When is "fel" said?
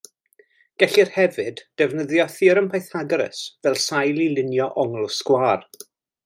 3.67-3.79